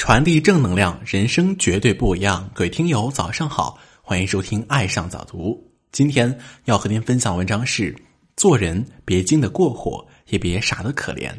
[0.00, 2.48] 传递正能量，人生绝对不一样。
[2.54, 5.52] 各位听友，早上好，欢迎收听《爱上早读》。
[5.92, 6.34] 今天
[6.64, 7.94] 要和您分享文章是：
[8.34, 11.30] 做人别精得过火，也别傻得可怜。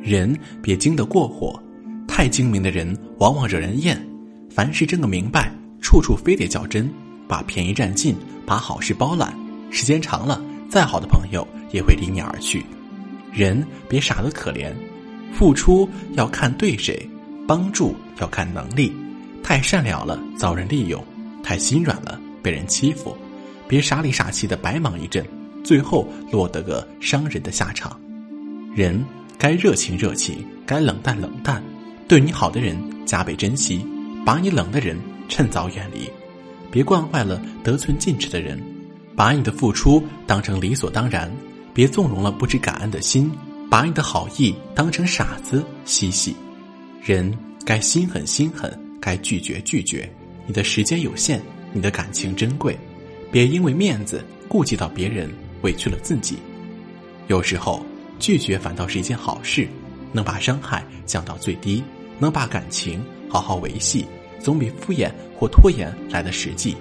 [0.00, 0.32] 人
[0.62, 1.60] 别精得过火，
[2.06, 4.00] 太精明的人往往惹人厌。
[4.48, 6.88] 凡事争个明白，处处非得较真，
[7.26, 8.14] 把便宜占尽，
[8.46, 9.36] 把好事包揽。
[9.72, 10.40] 时间长了，
[10.70, 12.64] 再好的朋友也会离你而去。
[13.36, 14.72] 人别傻得可怜，
[15.30, 17.06] 付出要看对谁，
[17.46, 18.90] 帮助要看能力。
[19.42, 21.04] 太善良了遭人利用，
[21.42, 23.14] 太心软了被人欺负。
[23.68, 25.22] 别傻里傻气的白忙一阵，
[25.62, 28.00] 最后落得个伤人的下场。
[28.74, 29.04] 人
[29.36, 31.62] 该热情热情，该冷淡冷淡。
[32.08, 33.84] 对你好的人加倍珍惜，
[34.24, 34.96] 把你冷的人
[35.28, 36.08] 趁早远离。
[36.70, 38.58] 别惯坏了得寸进尺的人，
[39.14, 41.30] 把你的付出当成理所当然。
[41.76, 43.30] 别纵容了不知感恩的心，
[43.68, 46.34] 把你的好意当成傻子嬉戏。
[47.02, 47.30] 人
[47.66, 50.10] 该心狠心狠，该拒绝拒绝。
[50.46, 51.38] 你的时间有限，
[51.74, 52.74] 你的感情珍贵，
[53.30, 56.38] 别因为面子顾及到别人，委屈了自己。
[57.26, 57.84] 有时候
[58.18, 59.68] 拒绝反倒是一件好事，
[60.12, 61.84] 能把伤害降到最低，
[62.18, 64.06] 能把感情好好维系，
[64.40, 66.74] 总比敷衍或拖延来的实际。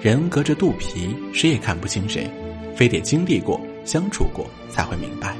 [0.00, 2.26] 人隔着肚皮，谁也看不清谁，
[2.74, 3.60] 非得经历过。
[3.88, 5.34] 相处过才会明白，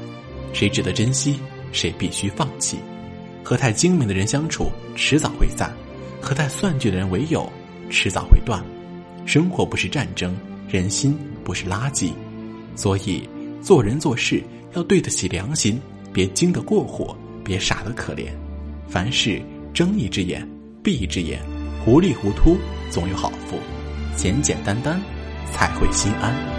[0.53, 1.39] 谁值得珍惜，
[1.71, 2.79] 谁必须放弃。
[3.43, 5.69] 和太精明的人相处，迟早会散；
[6.19, 7.47] 和太算计的人为友，
[7.91, 8.59] 迟早会断。
[9.23, 10.35] 生活不是战争，
[10.67, 12.11] 人心不是垃圾，
[12.75, 13.29] 所以
[13.61, 15.79] 做人做事要对得起良心，
[16.11, 18.29] 别精得过火，别傻得可怜。
[18.87, 19.39] 凡事
[19.75, 20.43] 睁一只眼
[20.83, 21.39] 闭一只眼，
[21.85, 22.57] 糊里糊涂
[22.89, 23.59] 总有好福，
[24.15, 24.99] 简简单单
[25.53, 26.58] 才会心安。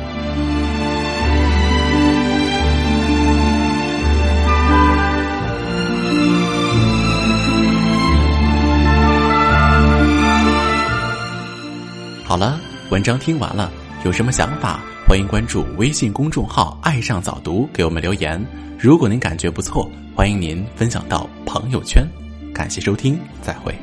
[12.31, 12.61] 好了，
[12.93, 13.73] 文章听完了，
[14.05, 18.41] 有什么想法，欢迎关注微信公众号“爱上早读”，给我们留言。
[18.79, 22.07] 如果您感觉不错，欢迎您分享到朋友圈。
[22.55, 23.75] 感谢收听，再会。